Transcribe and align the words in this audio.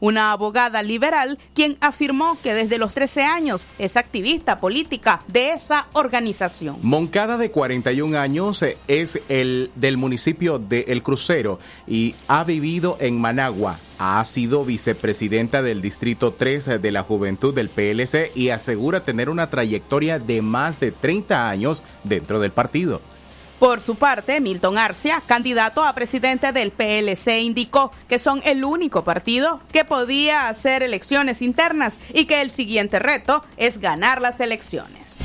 una 0.00 0.32
abogada 0.32 0.82
liberal 0.82 1.38
quien 1.54 1.76
afirmó 1.80 2.38
que 2.42 2.54
desde 2.54 2.78
los 2.78 2.92
13 2.94 3.22
años 3.22 3.66
es 3.78 3.96
activista 3.96 4.60
política 4.60 5.22
de 5.28 5.50
esa 5.50 5.86
organización. 5.92 6.78
Moncada 6.82 7.36
de 7.36 7.50
41 7.50 8.18
años 8.18 8.64
es 8.88 9.20
el 9.28 9.70
del 9.74 9.96
municipio 9.96 10.58
de 10.58 10.86
El 10.88 11.02
Crucero 11.02 11.58
y 11.86 12.14
ha 12.28 12.44
vivido 12.44 12.96
en 13.00 13.20
Managua. 13.20 13.78
Ha 13.98 14.24
sido 14.24 14.64
vicepresidenta 14.64 15.62
del 15.62 15.80
Distrito 15.80 16.32
3 16.32 16.82
de 16.82 16.90
la 16.92 17.02
Juventud 17.02 17.54
del 17.54 17.68
PLC 17.68 18.32
y 18.34 18.48
asegura 18.48 19.04
tener 19.04 19.30
una 19.30 19.48
trayectoria 19.48 20.18
de 20.18 20.42
más 20.42 20.80
de 20.80 20.90
30 20.90 21.48
años 21.48 21.84
dentro 22.02 22.40
del 22.40 22.50
partido. 22.50 23.00
Por 23.62 23.80
su 23.80 23.94
parte, 23.94 24.40
Milton 24.40 24.76
Arcia, 24.76 25.22
candidato 25.24 25.84
a 25.84 25.94
presidente 25.94 26.50
del 26.50 26.72
PLC, 26.72 27.42
indicó 27.42 27.92
que 28.08 28.18
son 28.18 28.40
el 28.44 28.64
único 28.64 29.04
partido 29.04 29.60
que 29.70 29.84
podía 29.84 30.48
hacer 30.48 30.82
elecciones 30.82 31.40
internas 31.42 32.00
y 32.12 32.24
que 32.24 32.40
el 32.40 32.50
siguiente 32.50 32.98
reto 32.98 33.44
es 33.56 33.78
ganar 33.78 34.20
las 34.20 34.40
elecciones. 34.40 35.18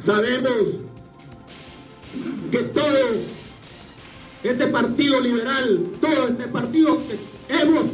Sabemos 0.00 0.78
que 2.50 2.58
todo 2.62 3.36
este 4.48 4.66
partido 4.68 5.20
liberal, 5.20 5.90
todo 6.00 6.28
este 6.28 6.48
partido 6.48 6.98
que 7.08 7.36
Hemos, 7.48 7.84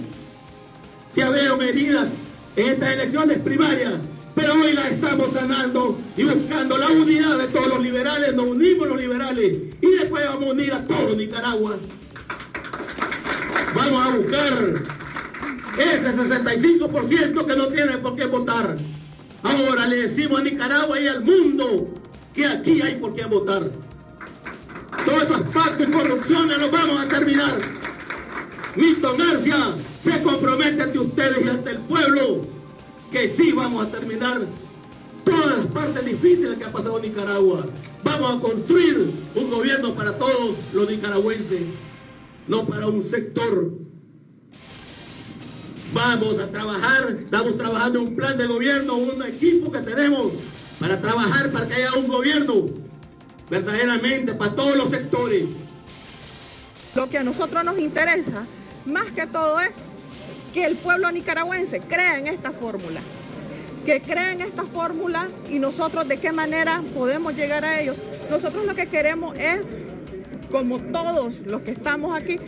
se 1.12 1.22
habido 1.22 1.60
heridas 1.60 2.08
en 2.56 2.70
estas 2.70 2.92
elecciones 2.94 3.38
primarias, 3.40 3.94
pero 4.34 4.54
hoy 4.54 4.72
las 4.72 4.92
estamos 4.92 5.30
sanando 5.32 5.98
y 6.16 6.24
buscando 6.24 6.78
la 6.78 6.88
unidad 6.88 7.38
de 7.38 7.48
todos 7.48 7.68
los 7.68 7.82
liberales, 7.82 8.34
nos 8.34 8.46
unimos 8.46 8.88
los 8.88 8.98
liberales 8.98 9.52
y 9.80 9.90
después 9.90 10.24
vamos 10.24 10.46
a 10.46 10.52
unir 10.52 10.72
a 10.72 10.86
todo 10.86 11.14
Nicaragua. 11.14 11.76
Vamos 13.74 14.06
a 14.06 14.16
buscar 14.16 14.82
ese 15.78 16.16
65% 16.16 17.46
que 17.46 17.56
no 17.56 17.66
tiene 17.68 17.98
por 17.98 18.16
qué 18.16 18.24
votar. 18.26 18.78
Ahora 19.42 19.86
le 19.86 19.96
decimos 19.96 20.40
a 20.40 20.44
Nicaragua 20.44 20.98
y 20.98 21.08
al 21.08 21.24
mundo 21.24 21.92
que 22.32 22.46
aquí 22.46 22.80
hay 22.80 22.96
por 22.96 23.12
qué 23.12 23.26
votar. 23.26 23.70
Todos 25.04 25.22
esos 25.24 25.40
pactos 25.52 25.88
y 25.88 25.90
corrupciones 25.90 26.58
los 26.58 26.70
vamos 26.70 27.00
a 27.00 27.08
terminar. 27.08 27.58
Milton 28.76 29.16
García 29.18 29.76
se 30.00 30.22
compromete 30.22 30.82
ante 30.82 30.98
ustedes 30.98 31.44
y 31.44 31.48
ante 31.48 31.70
el 31.70 31.78
pueblo 31.80 32.42
que 33.10 33.28
sí 33.28 33.52
vamos 33.52 33.84
a 33.84 33.90
terminar 33.90 34.40
todas 35.24 35.58
las 35.58 35.66
partes 35.66 36.04
difíciles 36.04 36.56
que 36.56 36.64
ha 36.64 36.72
pasado 36.72 37.00
Nicaragua. 37.00 37.66
Vamos 38.04 38.36
a 38.36 38.40
construir 38.40 39.12
un 39.34 39.50
gobierno 39.50 39.94
para 39.94 40.16
todos 40.16 40.56
los 40.72 40.88
nicaragüenses, 40.88 41.62
no 42.46 42.66
para 42.66 42.86
un 42.86 43.02
sector. 43.02 43.72
Vamos 45.92 46.38
a 46.38 46.50
trabajar, 46.50 47.16
estamos 47.18 47.56
trabajando 47.56 48.00
un 48.00 48.16
plan 48.16 48.38
de 48.38 48.46
gobierno, 48.46 48.96
un 48.96 49.22
equipo 49.24 49.70
que 49.70 49.80
tenemos 49.80 50.32
para 50.80 51.00
trabajar 51.00 51.50
para 51.52 51.68
que 51.68 51.74
haya 51.74 51.92
un 51.94 52.08
gobierno 52.08 52.81
verdaderamente 53.52 54.32
para 54.32 54.54
todos 54.54 54.74
los 54.78 54.88
sectores. 54.88 55.44
Lo 56.94 57.10
que 57.10 57.18
a 57.18 57.22
nosotros 57.22 57.62
nos 57.62 57.78
interesa 57.78 58.46
más 58.86 59.12
que 59.12 59.26
todo 59.26 59.60
es 59.60 59.82
que 60.54 60.64
el 60.64 60.76
pueblo 60.76 61.12
nicaragüense 61.12 61.80
crea 61.80 62.18
en 62.18 62.28
esta 62.28 62.52
fórmula, 62.52 63.02
que 63.84 64.00
crea 64.00 64.32
en 64.32 64.40
esta 64.40 64.62
fórmula 64.62 65.28
y 65.50 65.58
nosotros 65.58 66.08
de 66.08 66.16
qué 66.16 66.32
manera 66.32 66.82
podemos 66.94 67.36
llegar 67.36 67.66
a 67.66 67.78
ellos. 67.78 67.98
Nosotros 68.30 68.64
lo 68.64 68.74
que 68.74 68.86
queremos 68.86 69.38
es, 69.38 69.74
como 70.50 70.78
todos 70.80 71.40
los 71.40 71.60
que 71.60 71.72
estamos 71.72 72.18
aquí, 72.18 72.38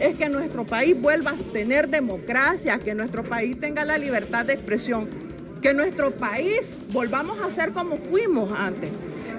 es 0.00 0.16
que 0.16 0.28
nuestro 0.28 0.66
país 0.66 1.00
vuelva 1.00 1.30
a 1.30 1.36
tener 1.36 1.88
democracia, 1.88 2.80
que 2.80 2.96
nuestro 2.96 3.22
país 3.22 3.60
tenga 3.60 3.84
la 3.84 3.96
libertad 3.96 4.44
de 4.44 4.54
expresión, 4.54 5.08
que 5.62 5.72
nuestro 5.72 6.10
país 6.10 6.74
volvamos 6.90 7.38
a 7.46 7.50
ser 7.52 7.70
como 7.72 7.96
fuimos 7.96 8.52
antes 8.52 8.90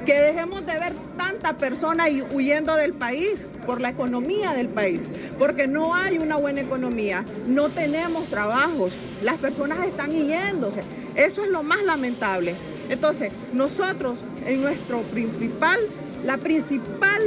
que 0.06 0.20
dejemos 0.20 0.66
de 0.66 0.74
ver 0.74 0.94
tanta 1.18 1.58
persona 1.58 2.06
huyendo 2.32 2.76
del 2.76 2.94
país 2.94 3.48
por 3.66 3.82
la 3.82 3.90
economía 3.90 4.54
del 4.54 4.70
país, 4.70 5.08
porque 5.38 5.68
no 5.68 5.96
hay 5.96 6.18
una 6.18 6.38
buena 6.38 6.62
economía, 6.62 7.26
no 7.48 7.70
tenemos 7.70 8.28
trabajos, 8.30 8.98
las 9.22 9.38
personas 9.38 9.86
están 9.88 10.12
yéndose. 10.12 10.82
Eso 11.16 11.44
es 11.44 11.50
lo 11.50 11.64
más 11.64 11.84
lamentable. 11.84 12.56
Entonces, 12.90 13.32
nosotros 13.54 14.20
en 14.46 14.62
nuestro 14.62 15.02
principal, 15.02 15.80
la 16.24 16.38
principal 16.38 17.22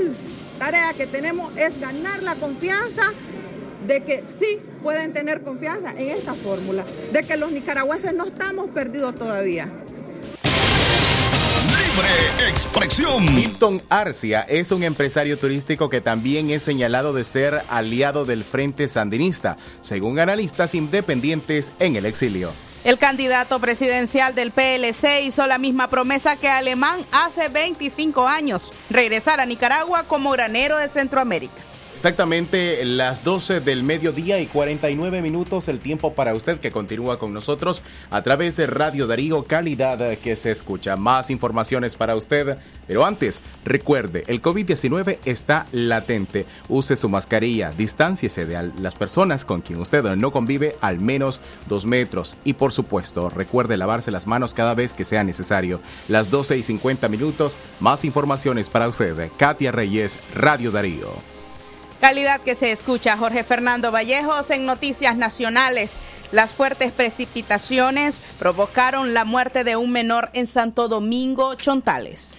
tarea 0.58 0.92
que 0.94 1.06
tenemos 1.06 1.56
es 1.56 1.80
ganar 1.80 2.22
la 2.22 2.34
confianza 2.34 3.12
de 3.86 4.02
que 4.04 4.24
sí 4.26 4.58
pueden 4.82 5.12
tener 5.12 5.42
confianza 5.42 5.90
en 5.90 6.10
esta 6.10 6.34
fórmula, 6.34 6.84
de 7.12 7.22
que 7.22 7.36
los 7.36 7.50
nicaragüenses 7.50 8.14
no 8.14 8.24
estamos 8.24 8.70
perdidos 8.70 9.14
todavía 9.14 9.68
expresión. 12.48 13.34
Milton 13.34 13.82
Arcia 13.88 14.42
es 14.42 14.70
un 14.70 14.82
empresario 14.82 15.38
turístico 15.38 15.88
que 15.88 16.00
también 16.00 16.50
es 16.50 16.62
señalado 16.62 17.12
de 17.12 17.24
ser 17.24 17.62
aliado 17.68 18.24
del 18.24 18.44
Frente 18.44 18.88
Sandinista, 18.88 19.56
según 19.80 20.18
analistas 20.18 20.74
independientes 20.74 21.72
en 21.78 21.96
el 21.96 22.06
exilio. 22.06 22.52
El 22.84 22.98
candidato 22.98 23.60
presidencial 23.60 24.34
del 24.34 24.50
PLC 24.50 25.22
hizo 25.22 25.46
la 25.46 25.58
misma 25.58 25.88
promesa 25.88 26.36
que 26.36 26.48
Alemán 26.48 27.04
hace 27.12 27.48
25 27.48 28.26
años, 28.26 28.72
regresar 28.90 29.40
a 29.40 29.46
Nicaragua 29.46 30.04
como 30.08 30.32
granero 30.32 30.76
de 30.76 30.88
Centroamérica. 30.88 31.71
Exactamente 32.02 32.84
las 32.84 33.22
12 33.22 33.60
del 33.60 33.84
mediodía 33.84 34.40
y 34.40 34.46
49 34.46 35.22
minutos 35.22 35.68
el 35.68 35.78
tiempo 35.78 36.14
para 36.14 36.34
usted 36.34 36.58
que 36.58 36.72
continúa 36.72 37.20
con 37.20 37.32
nosotros 37.32 37.80
a 38.10 38.22
través 38.22 38.56
de 38.56 38.66
Radio 38.66 39.06
Darío 39.06 39.44
Calidad 39.44 40.18
que 40.18 40.34
se 40.34 40.50
escucha. 40.50 40.96
Más 40.96 41.30
informaciones 41.30 41.94
para 41.94 42.16
usted, 42.16 42.58
pero 42.88 43.06
antes 43.06 43.40
recuerde, 43.64 44.24
el 44.26 44.42
COVID-19 44.42 45.18
está 45.24 45.68
latente. 45.70 46.44
Use 46.68 46.96
su 46.96 47.08
mascarilla, 47.08 47.70
distánciese 47.70 48.46
de 48.46 48.72
las 48.80 48.96
personas 48.96 49.44
con 49.44 49.60
quien 49.60 49.78
usted 49.78 50.02
no 50.16 50.32
convive 50.32 50.74
al 50.80 50.98
menos 50.98 51.40
dos 51.68 51.86
metros 51.86 52.34
y 52.42 52.54
por 52.54 52.72
supuesto 52.72 53.30
recuerde 53.30 53.76
lavarse 53.76 54.10
las 54.10 54.26
manos 54.26 54.54
cada 54.54 54.74
vez 54.74 54.92
que 54.92 55.04
sea 55.04 55.22
necesario. 55.22 55.80
Las 56.08 56.32
12 56.32 56.58
y 56.58 56.64
50 56.64 57.08
minutos, 57.08 57.56
más 57.78 58.04
informaciones 58.04 58.68
para 58.68 58.88
usted. 58.88 59.30
Katia 59.38 59.70
Reyes, 59.70 60.18
Radio 60.34 60.72
Darío. 60.72 61.41
Calidad 62.02 62.40
que 62.40 62.56
se 62.56 62.72
escucha 62.72 63.16
Jorge 63.16 63.44
Fernando 63.44 63.92
Vallejos 63.92 64.50
en 64.50 64.66
Noticias 64.66 65.16
Nacionales. 65.16 65.92
Las 66.32 66.52
fuertes 66.52 66.90
precipitaciones 66.90 68.20
provocaron 68.40 69.14
la 69.14 69.24
muerte 69.24 69.62
de 69.62 69.76
un 69.76 69.92
menor 69.92 70.28
en 70.32 70.48
Santo 70.48 70.88
Domingo, 70.88 71.54
Chontales. 71.54 72.30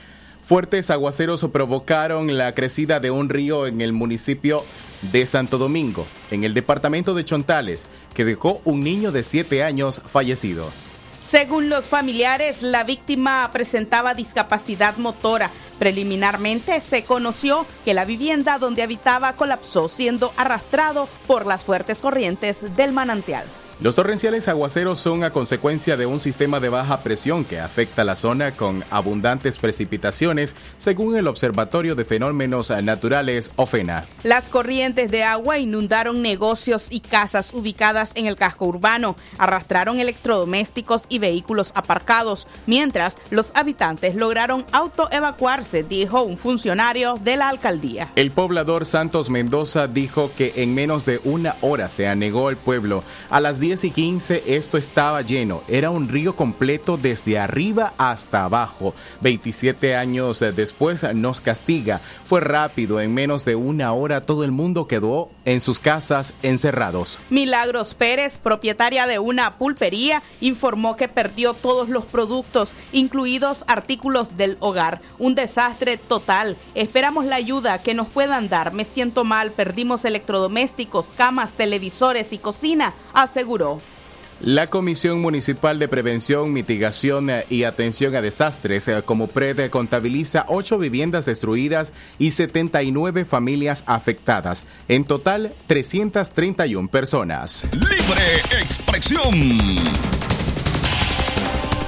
Fuertes 0.43 0.89
aguaceros 0.89 1.45
provocaron 1.53 2.37
la 2.37 2.53
crecida 2.53 2.99
de 2.99 3.11
un 3.11 3.29
río 3.29 3.65
en 3.65 3.79
el 3.79 3.93
municipio 3.93 4.65
de 5.13 5.25
Santo 5.25 5.57
Domingo, 5.57 6.05
en 6.29 6.43
el 6.43 6.53
departamento 6.53 7.13
de 7.13 7.23
Chontales, 7.23 7.85
que 8.13 8.25
dejó 8.25 8.59
un 8.65 8.83
niño 8.83 9.13
de 9.13 9.23
7 9.23 9.63
años 9.63 10.01
fallecido. 10.05 10.73
Según 11.21 11.69
los 11.69 11.87
familiares, 11.87 12.61
la 12.61 12.83
víctima 12.83 13.49
presentaba 13.53 14.13
discapacidad 14.13 14.97
motora. 14.97 15.51
Preliminarmente 15.83 16.79
se 16.79 17.03
conoció 17.03 17.65
que 17.83 17.93
la 17.93 18.05
vivienda 18.05 18.57
donde 18.57 18.83
habitaba 18.83 19.33
colapsó 19.33 19.89
siendo 19.89 20.31
arrastrado 20.37 21.09
por 21.27 21.45
las 21.45 21.65
fuertes 21.65 21.99
corrientes 21.99 22.77
del 22.77 22.93
manantial. 22.93 23.43
Los 23.83 23.95
torrenciales 23.95 24.47
aguaceros 24.47 24.97
son 24.97 25.25
a 25.25 25.31
consecuencia 25.31 25.97
de 25.97 26.05
un 26.05 26.21
sistema 26.21 26.61
de 26.61 26.69
baja 26.69 27.01
presión 27.01 27.43
que 27.43 27.59
afecta 27.59 28.05
la 28.05 28.15
zona 28.15 28.53
con 28.53 28.81
abundantes 28.89 29.57
precipitaciones, 29.57 30.55
según 30.77 31.17
el 31.17 31.27
Observatorio 31.27 31.93
de 31.93 32.05
Fenómenos 32.05 32.69
Naturales 32.69 33.51
OFENA. 33.57 34.05
Las 34.23 34.47
corrientes 34.47 35.11
de 35.11 35.25
agua 35.25 35.59
inundaron 35.59 36.21
negocios 36.21 36.87
y 36.91 37.01
casas 37.01 37.53
ubicadas 37.53 38.13
en 38.15 38.27
el 38.27 38.37
casco 38.37 38.67
urbano, 38.67 39.17
arrastraron 39.37 39.99
electrodomésticos 39.99 41.03
y 41.09 41.19
vehículos 41.19 41.73
aparcados, 41.75 42.47
mientras 42.65 43.17
los 43.31 43.51
habitantes 43.53 44.15
lograron 44.15 44.65
autoevacuarse, 44.71 45.83
dijo 45.83 46.21
un 46.21 46.37
funcionario 46.37 47.15
de 47.21 47.35
la 47.35 47.49
alcaldía. 47.49 48.13
El 48.15 48.31
poblador 48.31 48.85
Santos 48.85 49.29
Mendoza 49.29 49.87
dijo 49.87 50.31
que 50.37 50.53
en 50.55 50.73
menos 50.73 51.03
de 51.03 51.19
una 51.25 51.57
hora 51.59 51.89
se 51.89 52.07
anegó 52.07 52.49
el 52.49 52.55
pueblo 52.55 53.03
a 53.29 53.41
las 53.41 53.59
10 53.59 53.72
y 53.81 53.89
15 53.89 54.43
esto 54.55 54.77
estaba 54.77 55.23
lleno. 55.23 55.63
Era 55.67 55.89
un 55.89 56.07
río 56.07 56.35
completo 56.35 56.97
desde 56.97 57.39
arriba 57.39 57.93
hasta 57.97 58.43
abajo. 58.43 58.93
27 59.21 59.95
años 59.95 60.41
después 60.55 61.03
nos 61.15 61.41
castiga. 61.41 61.99
Fue 62.25 62.39
rápido. 62.39 63.01
En 63.01 63.13
menos 63.15 63.45
de 63.45 63.55
una 63.55 63.91
hora 63.93 64.21
todo 64.21 64.43
el 64.43 64.51
mundo 64.51 64.87
quedó 64.87 65.31
en 65.45 65.61
sus 65.61 65.79
casas 65.79 66.33
encerrados. 66.41 67.19
Milagros 67.29 67.93
Pérez, 67.93 68.37
propietaria 68.37 69.07
de 69.07 69.19
una 69.19 69.57
pulpería, 69.57 70.23
informó 70.41 70.95
que 70.95 71.07
perdió 71.07 71.53
todos 71.53 71.89
los 71.89 72.05
productos, 72.05 72.73
incluidos 72.91 73.63
artículos 73.67 74.37
del 74.37 74.57
hogar. 74.59 75.01
Un 75.19 75.35
desastre 75.35 75.97
total. 75.97 76.57
Esperamos 76.75 77.25
la 77.25 77.35
ayuda 77.35 77.81
que 77.81 77.93
nos 77.93 78.07
puedan 78.07 78.49
dar. 78.49 78.73
Me 78.73 78.85
siento 78.85 79.23
mal, 79.23 79.51
perdimos 79.51 80.05
electrodomésticos, 80.05 81.07
camas, 81.17 81.51
televisores 81.53 82.33
y 82.33 82.37
cocina, 82.37 82.93
aseguró. 83.13 83.79
La 84.41 84.67
Comisión 84.67 85.21
Municipal 85.21 85.79
de 85.79 85.87
Prevención, 85.87 86.51
Mitigación 86.51 87.29
y 87.49 87.63
Atención 87.63 88.15
a 88.15 88.21
Desastres, 88.21 88.87
eh, 88.87 89.01
como 89.05 89.27
PRED, 89.27 89.69
contabiliza 89.69 90.45
ocho 90.47 90.77
viviendas 90.77 91.25
destruidas 91.25 91.93
y 92.19 92.31
79 92.31 93.25
familias 93.25 93.83
afectadas. 93.87 94.65
En 94.87 95.05
total, 95.05 95.53
331 95.67 96.87
personas. 96.89 97.67
Libre 97.71 98.61
expresión. 98.61 99.33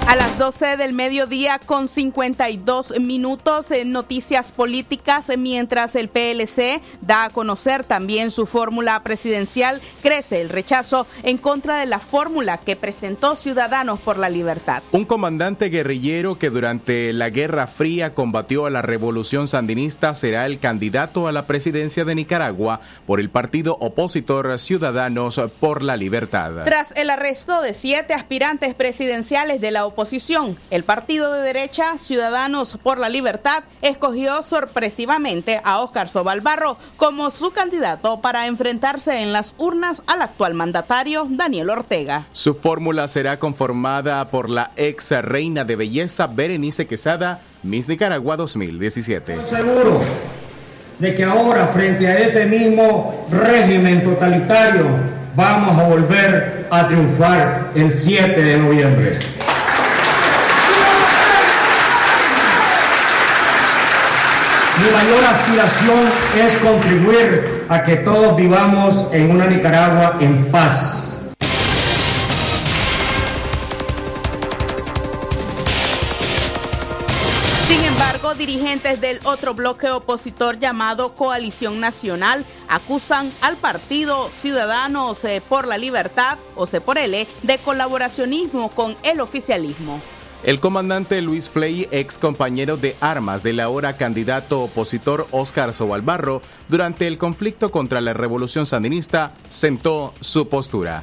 A 0.08 0.16
las 0.16 0.38
12 0.38 0.78
del 0.78 0.94
mediodía 0.94 1.60
con 1.66 1.88
52 1.88 3.00
minutos 3.00 3.72
en 3.72 3.92
noticias 3.92 4.52
políticas, 4.52 5.32
mientras 5.36 5.96
el 5.96 6.10
PLC 6.10 6.80
da 7.02 7.24
a 7.24 7.30
conocer 7.32 7.84
también 7.84 8.30
su 8.30 8.46
fórmula 8.46 9.02
presidencial, 9.02 9.82
crece 10.04 10.42
el 10.42 10.50
rechazo 10.50 11.08
en 11.24 11.40
contra 11.40 11.80
de 11.80 11.88
la 11.88 12.00
fórmula 12.00 12.60
que 12.60 12.76
presentó 12.76 13.36
Ciudadanos 13.36 14.00
por 14.00 14.20
la 14.20 14.30
Libertad. 14.30 14.84
Un 14.92 15.06
comandante 15.06 15.70
guerrillero 15.70 16.38
que 16.38 16.52
durante 16.52 17.12
la 17.12 17.32
Guerra 17.32 17.66
Fría 17.66 18.14
combatió 18.14 18.68
a 18.68 18.70
la 18.70 18.84
revolución 18.84 19.48
sandinista 19.48 20.14
será 20.14 20.46
el 20.46 20.60
candidato 20.60 21.28
a 21.28 21.32
la 21.32 21.48
presidencia 21.48 22.06
de 22.06 22.14
Nicaragua 22.14 22.80
por 23.08 23.20
el 23.20 23.32
partido 23.32 23.76
opositor 23.80 24.60
Ciudadanos 24.60 25.42
por 25.60 25.82
la 25.82 25.98
Libertad. 25.98 26.64
Tras 26.64 26.92
el 26.96 27.10
arresto 27.10 27.62
de 27.62 27.74
siete 27.74 28.14
aspirantes 28.14 28.76
presidenciales 28.76 29.60
de 29.60 29.72
la 29.72 29.84
oposición, 29.84 29.95
oposición, 29.96 30.58
el 30.72 30.84
partido 30.84 31.32
de 31.32 31.42
derecha 31.42 31.98
Ciudadanos 31.98 32.78
por 32.84 33.00
la 33.00 33.08
Libertad 33.08 33.64
escogió 33.82 34.44
sorpresivamente 34.44 35.62
a 35.64 35.80
Óscar 35.80 36.10
Sobalbarro 36.10 36.78
como 36.98 37.32
su 37.32 37.52
candidato 37.52 38.20
para 38.20 38.48
enfrentarse 38.48 39.22
en 39.22 39.32
las 39.32 39.56
urnas 39.58 40.04
al 40.06 40.22
actual 40.22 40.54
mandatario 40.54 41.26
Daniel 41.30 41.70
Ortega. 41.70 42.26
Su 42.34 42.56
fórmula 42.56 43.08
será 43.08 43.40
conformada 43.40 44.30
por 44.30 44.50
la 44.50 44.72
ex 44.76 45.12
reina 45.22 45.64
de 45.64 45.78
belleza 45.78 46.28
Berenice 46.28 46.88
Quesada, 46.88 47.40
Miss 47.64 47.88
Nicaragua 47.88 48.36
2017. 48.36 49.34
Estoy 49.34 49.60
seguro 49.62 50.02
de 51.00 51.16
que 51.16 51.24
ahora 51.24 51.68
frente 51.68 52.06
a 52.08 52.20
ese 52.20 52.46
mismo 52.48 53.26
régimen 53.32 54.04
totalitario 54.04 54.88
vamos 55.36 55.78
a 55.80 55.88
volver 55.88 56.68
a 56.70 56.86
triunfar 56.86 57.72
el 57.76 57.90
7 57.92 58.44
de 58.44 58.58
noviembre. 58.58 59.45
Mi 64.78 64.92
mayor 64.92 65.24
aspiración 65.24 66.00
es 66.36 66.58
contribuir 66.58 67.66
a 67.70 67.82
que 67.82 67.96
todos 67.96 68.36
vivamos 68.36 69.08
en 69.14 69.32
una 69.32 69.46
Nicaragua 69.46 70.18
en 70.20 70.52
paz. 70.52 71.24
Sin 77.70 77.86
embargo, 77.86 78.36
dirigentes 78.36 79.00
del 79.00 79.22
otro 79.24 79.54
bloque 79.54 79.90
opositor 79.90 80.60
llamado 80.60 81.16
Coalición 81.16 81.80
Nacional 81.80 82.44
acusan 82.68 83.32
al 83.40 83.56
partido 83.56 84.30
Ciudadanos 84.42 85.24
eh, 85.24 85.42
por 85.48 85.68
la 85.68 85.78
Libertad, 85.78 86.38
o 86.54 86.68
C 86.68 86.82
por 86.82 86.98
L, 86.98 87.26
de 87.44 87.58
colaboracionismo 87.60 88.70
con 88.72 88.98
el 89.04 89.22
oficialismo. 89.22 90.02
El 90.46 90.60
comandante 90.60 91.24
Luis 91.24 91.50
Fley, 91.50 91.88
ex 91.90 92.20
compañero 92.20 92.78
de 92.78 92.96
armas 93.02 93.42
del 93.42 93.60
ahora 93.60 93.94
candidato 93.98 94.62
opositor 94.62 95.26
Óscar 95.32 95.74
Sobalbarro, 95.74 96.44
durante 96.70 97.08
el 97.08 97.18
conflicto 97.18 97.72
contra 97.72 98.00
la 98.00 98.14
revolución 98.14 98.68
sandinista, 98.68 99.32
sentó 99.50 100.14
su 100.20 100.48
postura. 100.48 101.02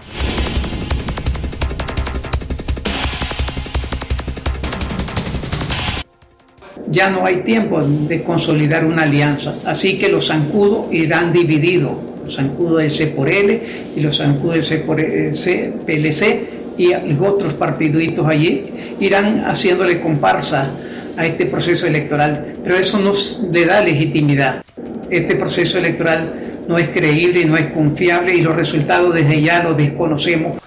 Ya 6.88 7.10
no 7.10 7.26
hay 7.26 7.42
tiempo 7.42 7.82
de 7.82 8.22
consolidar 8.22 8.84
una 8.84 9.02
alianza, 9.02 9.56
así 9.64 9.98
que 9.98 10.08
los 10.08 10.28
zancudos 10.28 10.86
irán 10.92 11.32
divididos, 11.32 11.94
los 12.24 12.36
zancudos 12.36 13.02
por 13.16 13.28
L 13.28 13.60
y 13.96 14.00
los 14.02 14.18
zancudos 14.18 14.54
de 14.54 14.62
C 14.62 14.78
por 14.78 15.84
PLC 15.84 16.61
y 16.78 16.92
otros 17.20 17.54
partiditos 17.54 18.26
allí 18.26 18.62
irán 19.00 19.44
haciéndole 19.44 20.00
comparsa 20.00 20.70
a 21.16 21.26
este 21.26 21.46
proceso 21.46 21.86
electoral, 21.86 22.54
pero 22.62 22.76
eso 22.76 22.98
no 22.98 23.12
le 23.50 23.66
da 23.66 23.82
legitimidad. 23.82 24.62
Este 25.10 25.36
proceso 25.36 25.78
electoral 25.78 26.32
no 26.66 26.78
es 26.78 26.88
creíble, 26.88 27.44
no 27.44 27.56
es 27.56 27.66
confiable 27.72 28.34
y 28.34 28.40
los 28.40 28.56
resultados 28.56 29.14
desde 29.14 29.42
ya 29.42 29.62
los 29.62 29.76
desconocemos. 29.76 30.61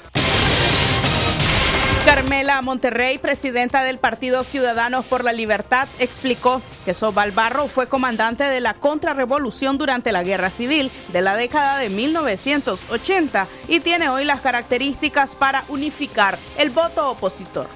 Monterrey, 2.62 3.18
presidenta 3.18 3.84
del 3.84 3.98
Partido 3.98 4.44
Ciudadanos 4.44 5.06
por 5.06 5.24
la 5.24 5.31
Libertad, 5.31 5.88
explicó 6.00 6.62
que 6.86 6.94
Sobal 6.94 7.31
Barro 7.31 7.68
fue 7.68 7.88
comandante 7.88 8.44
de 8.44 8.62
la 8.62 8.74
contrarrevolución 8.74 9.78
durante 9.78 10.12
la 10.12 10.24
Guerra 10.24 10.50
Civil 10.50 10.92
de 11.10 11.22
la 11.22 11.36
década 11.36 11.78
de 11.78 11.90
1980 11.90 13.48
y 13.68 13.80
tiene 13.80 14.10
hoy 14.10 14.24
las 14.24 14.42
características 14.42 15.36
para 15.36 15.63
unificar 15.68 16.38
el 16.57 16.69
voto 16.69 17.12
opositor. 17.12 17.68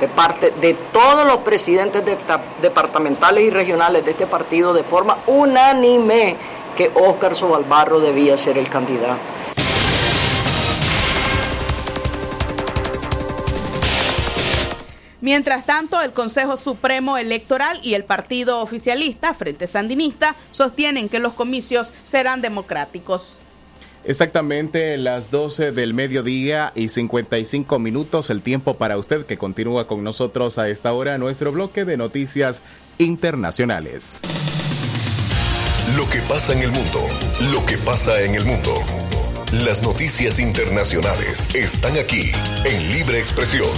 De 0.00 0.08
parte 0.08 0.52
de 0.60 0.74
todos 0.92 1.26
los 1.26 1.38
presidentes 1.38 2.04
de, 2.04 2.16
departamentales 2.62 3.44
y 3.44 3.50
regionales 3.50 4.04
de 4.04 4.10
este 4.10 4.26
partido, 4.26 4.74
de 4.74 4.82
forma 4.82 5.16
unánime, 5.26 6.36
que 6.76 6.90
Óscar 6.94 7.34
Sobalbarro 7.34 8.00
debía 8.00 8.36
ser 8.36 8.58
el 8.58 8.68
candidato. 8.68 9.20
Mientras 15.24 15.64
tanto, 15.64 16.02
el 16.02 16.12
Consejo 16.12 16.58
Supremo 16.58 17.16
Electoral 17.16 17.80
y 17.82 17.94
el 17.94 18.04
partido 18.04 18.60
oficialista, 18.60 19.32
Frente 19.32 19.66
Sandinista, 19.66 20.36
sostienen 20.50 21.08
que 21.08 21.18
los 21.18 21.32
comicios 21.32 21.94
serán 22.02 22.42
democráticos. 22.42 23.40
Exactamente 24.04 24.98
las 24.98 25.30
12 25.30 25.72
del 25.72 25.94
mediodía 25.94 26.72
y 26.74 26.88
55 26.88 27.78
minutos, 27.78 28.28
el 28.28 28.42
tiempo 28.42 28.74
para 28.74 28.98
usted 28.98 29.24
que 29.24 29.38
continúa 29.38 29.86
con 29.86 30.04
nosotros 30.04 30.58
a 30.58 30.68
esta 30.68 30.92
hora, 30.92 31.16
nuestro 31.16 31.52
bloque 31.52 31.86
de 31.86 31.96
noticias 31.96 32.60
internacionales. 32.98 34.20
Lo 35.96 36.06
que 36.10 36.20
pasa 36.28 36.52
en 36.52 36.58
el 36.58 36.70
mundo, 36.70 37.00
lo 37.50 37.64
que 37.64 37.78
pasa 37.78 38.20
en 38.20 38.34
el 38.34 38.44
mundo. 38.44 38.74
Las 39.64 39.82
noticias 39.82 40.38
internacionales 40.38 41.48
están 41.54 41.96
aquí 41.96 42.30
en 42.66 42.92
Libre 42.92 43.20
Expresión 43.20 43.70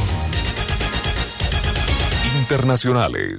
internacionales. 2.46 3.38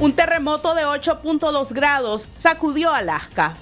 Un 0.00 0.12
terremoto 0.14 0.74
de 0.74 0.82
8.2 0.82 1.72
grados 1.72 2.26
sacudió 2.36 2.92
Alaska. 2.92 3.54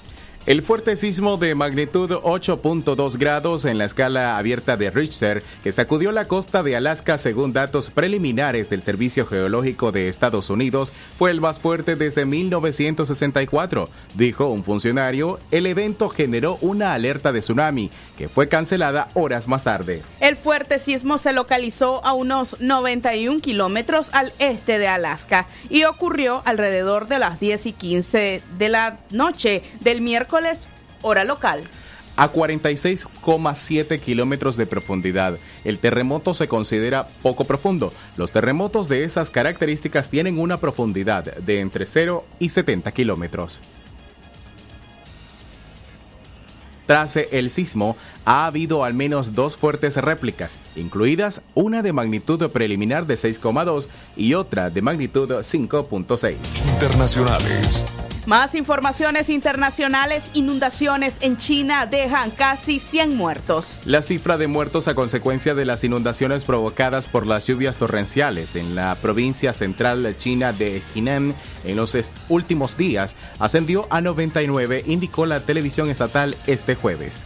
El 0.46 0.62
fuerte 0.62 0.96
sismo 0.96 1.36
de 1.36 1.54
magnitud 1.54 2.10
8.2 2.12 3.18
grados 3.18 3.66
en 3.66 3.76
la 3.76 3.84
escala 3.84 4.38
abierta 4.38 4.78
de 4.78 4.90
Richter, 4.90 5.42
que 5.62 5.70
sacudió 5.70 6.12
la 6.12 6.28
costa 6.28 6.62
de 6.62 6.76
Alaska 6.76 7.18
según 7.18 7.52
datos 7.52 7.90
preliminares 7.90 8.70
del 8.70 8.80
Servicio 8.80 9.26
Geológico 9.26 9.92
de 9.92 10.08
Estados 10.08 10.48
Unidos, 10.48 10.92
fue 11.18 11.30
el 11.30 11.42
más 11.42 11.60
fuerte 11.60 11.94
desde 11.94 12.24
1964, 12.24 13.90
dijo 14.14 14.48
un 14.48 14.64
funcionario. 14.64 15.38
El 15.50 15.66
evento 15.66 16.08
generó 16.08 16.56
una 16.62 16.94
alerta 16.94 17.32
de 17.32 17.40
tsunami, 17.40 17.90
que 18.16 18.28
fue 18.28 18.48
cancelada 18.48 19.08
horas 19.12 19.46
más 19.46 19.64
tarde. 19.64 20.02
El 20.20 20.36
fuerte 20.36 20.78
sismo 20.78 21.18
se 21.18 21.34
localizó 21.34 22.02
a 22.02 22.14
unos 22.14 22.58
91 22.60 23.40
kilómetros 23.40 24.08
al 24.14 24.32
este 24.38 24.78
de 24.78 24.88
Alaska 24.88 25.46
y 25.68 25.84
ocurrió 25.84 26.40
alrededor 26.46 27.08
de 27.08 27.18
las 27.18 27.38
10 27.40 27.66
y 27.66 27.72
15 27.74 28.42
de 28.56 28.68
la 28.70 28.96
noche 29.10 29.62
del 29.80 30.00
miércoles 30.00 30.29
hora 31.02 31.24
local. 31.24 31.62
A 32.16 32.32
46,7 32.32 33.98
kilómetros 34.00 34.56
de 34.56 34.66
profundidad, 34.66 35.38
el 35.64 35.78
terremoto 35.78 36.34
se 36.34 36.48
considera 36.48 37.06
poco 37.22 37.44
profundo. 37.44 37.92
Los 38.16 38.32
terremotos 38.32 38.88
de 38.88 39.04
esas 39.04 39.30
características 39.30 40.10
tienen 40.10 40.38
una 40.38 40.58
profundidad 40.58 41.24
de 41.24 41.60
entre 41.60 41.86
0 41.86 42.24
y 42.38 42.50
70 42.50 42.92
kilómetros. 42.92 43.60
Tras 46.86 47.16
el 47.16 47.52
sismo, 47.52 47.96
ha 48.24 48.46
habido 48.46 48.82
al 48.82 48.94
menos 48.94 49.32
dos 49.32 49.56
fuertes 49.56 49.96
réplicas, 49.96 50.58
incluidas 50.74 51.40
una 51.54 51.82
de 51.82 51.92
magnitud 51.92 52.50
preliminar 52.50 53.06
de 53.06 53.14
6,2 53.14 53.86
y 54.16 54.34
otra 54.34 54.70
de 54.70 54.82
magnitud 54.82 55.30
5.6. 55.30 56.34
Internacionales. 56.72 57.84
Más 58.30 58.54
informaciones 58.54 59.28
internacionales, 59.28 60.22
inundaciones 60.34 61.16
en 61.20 61.36
China 61.36 61.86
dejan 61.86 62.30
casi 62.30 62.78
100 62.78 63.16
muertos. 63.16 63.80
La 63.84 64.02
cifra 64.02 64.38
de 64.38 64.46
muertos 64.46 64.86
a 64.86 64.94
consecuencia 64.94 65.56
de 65.56 65.64
las 65.64 65.82
inundaciones 65.82 66.44
provocadas 66.44 67.08
por 67.08 67.26
las 67.26 67.48
lluvias 67.48 67.78
torrenciales 67.78 68.54
en 68.54 68.76
la 68.76 68.94
provincia 68.94 69.52
central 69.52 70.16
china 70.16 70.52
de 70.52 70.80
Henan 70.94 71.34
en 71.64 71.74
los 71.74 71.96
últimos 72.28 72.76
días 72.76 73.16
ascendió 73.40 73.88
a 73.90 74.00
99, 74.00 74.84
indicó 74.86 75.26
la 75.26 75.40
televisión 75.40 75.90
estatal 75.90 76.36
este 76.46 76.76
jueves. 76.76 77.24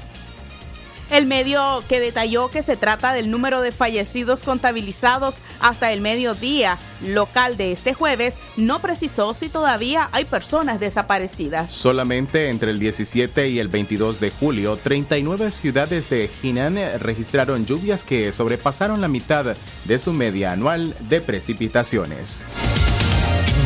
El 1.11 1.27
medio 1.27 1.83
que 1.89 2.01
detalló 2.01 2.49
que 2.49 2.63
se 2.63 2.77
trata 2.77 3.13
del 3.13 3.31
número 3.31 3.61
de 3.61 3.73
fallecidos 3.73 4.41
contabilizados 4.41 5.37
hasta 5.61 5.93
el 5.93 6.01
mediodía 6.01 6.79
local 7.07 7.57
de 7.57 7.73
este 7.73 7.95
jueves 7.95 8.35
no 8.57 8.81
precisó 8.81 9.35
si 9.35 9.49
todavía 9.49 10.09
hay 10.13 10.25
personas 10.25 10.81
desaparecidas. 10.81 11.71
Solamente 11.71 12.49
entre 12.49 12.71
el 12.71 12.79
17 12.79 13.49
y 13.49 13.59
el 13.59 13.69
22 13.69 14.21
de 14.21 14.31
julio, 14.31 14.77
39 14.77 15.53
ciudades 15.53 16.09
de 16.09 16.29
Jinan 16.41 16.79
registraron 16.99 17.67
lluvias 17.67 18.05
que 18.05 18.33
sobrepasaron 18.33 19.01
la 19.01 19.09
mitad 19.09 19.57
de 19.85 19.99
su 19.99 20.13
media 20.13 20.53
anual 20.53 20.95
de 21.09 21.21
precipitaciones. 21.21 22.45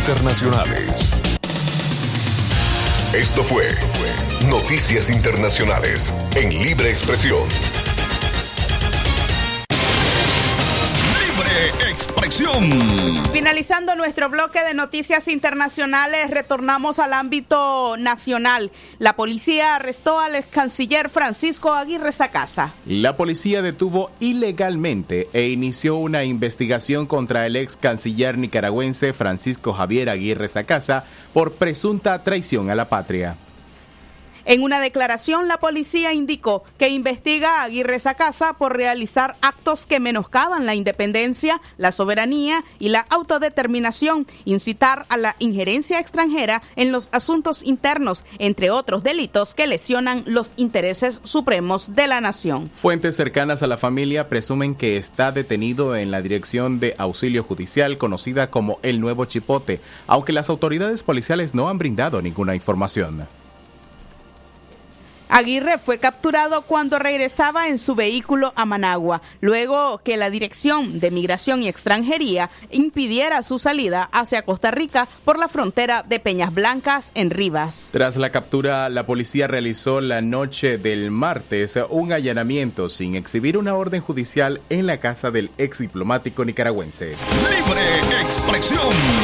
Internacionales. 0.00 1.20
Esto 3.14 3.42
fue 3.42 3.66
Noticias 4.46 5.10
Internacionales 5.10 6.14
en 6.36 6.48
Libre 6.62 6.88
Expresión. 6.90 7.40
Libre 11.26 11.90
Expresión. 11.90 13.24
Finalizando 13.32 13.96
nuestro 13.96 14.30
bloque 14.30 14.62
de 14.62 14.74
noticias 14.74 15.26
internacionales, 15.26 16.30
retornamos 16.30 17.00
al 17.00 17.14
ámbito 17.14 17.96
nacional. 17.98 18.70
La 19.00 19.16
policía 19.16 19.74
arrestó 19.74 20.20
al 20.20 20.36
ex 20.36 20.46
canciller 20.46 21.10
Francisco 21.10 21.72
Aguirre 21.72 22.12
Sacasa. 22.12 22.74
La 22.86 23.16
policía 23.16 23.60
detuvo 23.60 24.12
ilegalmente 24.20 25.28
e 25.32 25.48
inició 25.48 25.96
una 25.96 26.22
investigación 26.22 27.06
contra 27.06 27.44
el 27.44 27.56
ex 27.56 27.76
canciller 27.76 28.38
nicaragüense 28.38 29.12
Francisco 29.12 29.72
Javier 29.72 30.08
Aguirre 30.08 30.48
Sacasa 30.48 31.04
por 31.34 31.54
presunta 31.54 32.22
traición 32.22 32.70
a 32.70 32.76
la 32.76 32.88
patria. 32.88 33.36
En 34.48 34.62
una 34.62 34.80
declaración, 34.80 35.46
la 35.46 35.58
policía 35.58 36.14
indicó 36.14 36.64
que 36.78 36.88
investiga 36.88 37.60
a 37.60 37.64
Aguirre 37.64 38.00
Sacasa 38.00 38.54
por 38.54 38.74
realizar 38.74 39.36
actos 39.42 39.84
que 39.84 40.00
menoscaban 40.00 40.64
la 40.64 40.74
independencia, 40.74 41.60
la 41.76 41.92
soberanía 41.92 42.64
y 42.78 42.88
la 42.88 43.00
autodeterminación, 43.10 44.26
incitar 44.46 45.04
a 45.10 45.18
la 45.18 45.36
injerencia 45.38 46.00
extranjera 46.00 46.62
en 46.76 46.92
los 46.92 47.10
asuntos 47.12 47.62
internos, 47.62 48.24
entre 48.38 48.70
otros 48.70 49.02
delitos 49.02 49.54
que 49.54 49.66
lesionan 49.66 50.22
los 50.24 50.54
intereses 50.56 51.20
supremos 51.24 51.94
de 51.94 52.06
la 52.06 52.22
nación. 52.22 52.70
Fuentes 52.80 53.16
cercanas 53.16 53.62
a 53.62 53.66
la 53.66 53.76
familia 53.76 54.30
presumen 54.30 54.74
que 54.74 54.96
está 54.96 55.30
detenido 55.30 55.94
en 55.94 56.10
la 56.10 56.22
dirección 56.22 56.80
de 56.80 56.94
auxilio 56.96 57.44
judicial 57.44 57.98
conocida 57.98 58.48
como 58.48 58.78
el 58.82 59.02
Nuevo 59.02 59.26
Chipote, 59.26 59.82
aunque 60.06 60.32
las 60.32 60.48
autoridades 60.48 61.02
policiales 61.02 61.54
no 61.54 61.68
han 61.68 61.76
brindado 61.76 62.22
ninguna 62.22 62.54
información. 62.54 63.28
Aguirre 65.28 65.78
fue 65.78 65.98
capturado 65.98 66.62
cuando 66.62 66.98
regresaba 66.98 67.68
en 67.68 67.78
su 67.78 67.94
vehículo 67.94 68.52
a 68.56 68.64
Managua, 68.64 69.22
luego 69.40 70.00
que 70.02 70.16
la 70.16 70.30
Dirección 70.30 71.00
de 71.00 71.10
Migración 71.10 71.62
y 71.62 71.68
Extranjería 71.68 72.50
impidiera 72.70 73.42
su 73.42 73.58
salida 73.58 74.08
hacia 74.12 74.42
Costa 74.42 74.70
Rica 74.70 75.08
por 75.24 75.38
la 75.38 75.48
frontera 75.48 76.02
de 76.02 76.20
Peñas 76.20 76.54
Blancas 76.54 77.12
en 77.14 77.30
Rivas. 77.30 77.88
Tras 77.90 78.16
la 78.16 78.30
captura, 78.30 78.88
la 78.88 79.06
policía 79.06 79.46
realizó 79.46 80.00
la 80.00 80.20
noche 80.20 80.78
del 80.78 81.10
martes 81.10 81.78
un 81.90 82.12
allanamiento 82.12 82.88
sin 82.88 83.14
exhibir 83.14 83.56
una 83.56 83.74
orden 83.74 84.00
judicial 84.00 84.60
en 84.70 84.86
la 84.86 84.98
casa 84.98 85.30
del 85.30 85.50
ex 85.58 85.78
diplomático 85.78 86.44
nicaragüense. 86.44 87.16
Libre 87.50 87.98
expresión. 88.22 89.17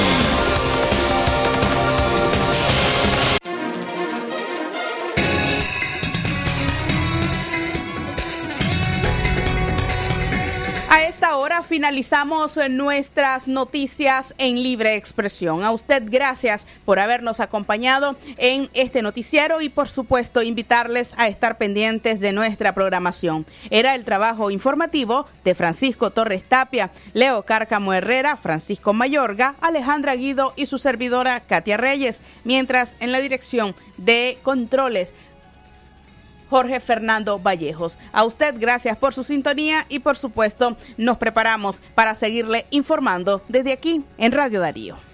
Finalizamos 11.85 12.59
nuestras 12.71 13.47
noticias 13.47 14.35
en 14.39 14.63
libre 14.63 14.95
expresión. 14.95 15.65
A 15.65 15.71
usted 15.71 16.03
gracias 16.07 16.67
por 16.87 16.99
habernos 16.99 17.41
acompañado 17.41 18.17
en 18.39 18.71
este 18.73 19.03
noticiero 19.03 19.61
y 19.61 19.69
por 19.69 19.91
supuesto 19.91 20.41
invitarles 20.41 21.11
a 21.19 21.29
estar 21.29 21.59
pendientes 21.59 22.21
de 22.21 22.33
nuestra 22.33 22.75
programación. 22.75 23.45
Era 23.69 23.95
el 23.95 24.05
trabajo 24.07 24.51
informativo 24.51 25.27
de 25.45 25.55
Francisco 25.55 26.11
Torres 26.11 26.45
Tapia, 26.45 26.91
Leo 27.13 27.43
Cárcamo 27.43 27.93
Herrera, 27.93 28.39
Francisco 28.39 28.95
Mayorga, 28.95 29.55
Alejandra 29.61 30.15
Guido 30.15 30.55
y 30.57 30.65
su 30.65 30.79
servidora 30.79 31.41
Katia 31.41 31.77
Reyes, 31.77 32.23
mientras 32.45 32.97
en 33.01 33.13
la 33.13 33.21
dirección 33.21 33.77
de 33.99 34.39
controles 34.43 35.13
Jorge 36.51 36.81
Fernando 36.81 37.39
Vallejos. 37.39 37.99
A 38.13 38.25
usted 38.25 38.55
gracias 38.59 38.97
por 38.97 39.15
su 39.15 39.25
sintonía 39.25 39.87
y 39.89 40.01
por 40.01 40.17
supuesto 40.17 40.77
nos 40.97 41.19
preparamos 41.19 41.81
para 41.95 42.15
seguirle 42.15 42.67
informando 42.71 43.43
desde 43.49 43.73
aquí 43.73 44.03
en 44.19 44.33
Radio 44.33 44.61
Darío. 44.61 45.14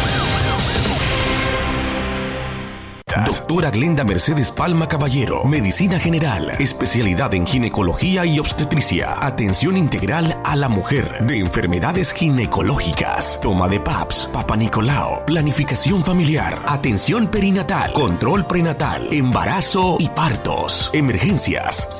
Doctora 3.25 3.71
Glenda 3.71 4.05
Mercedes 4.05 4.51
Palma 4.51 4.87
Caballero, 4.87 5.43
Medicina 5.43 5.99
General, 5.99 6.51
especialidad 6.59 7.33
en 7.33 7.45
ginecología 7.45 8.25
y 8.25 8.39
obstetricia, 8.39 9.25
atención 9.25 9.75
integral 9.75 10.37
a 10.45 10.55
la 10.55 10.69
mujer, 10.69 11.25
de 11.25 11.39
enfermedades 11.39 12.13
ginecológicas, 12.13 13.39
toma 13.41 13.67
de 13.67 13.81
PAPS, 13.81 14.29
Papa 14.31 14.55
Nicolau, 14.55 15.25
planificación 15.25 16.05
familiar, 16.05 16.61
atención 16.65 17.27
perinatal, 17.27 17.91
control 17.91 18.47
prenatal, 18.47 19.09
embarazo 19.11 19.97
y 19.99 20.07
partos, 20.07 20.89
emergencias 20.93 21.87